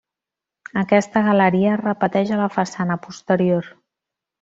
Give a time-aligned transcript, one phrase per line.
[0.83, 3.75] Aquesta galeria es repeteix a la façana posterior.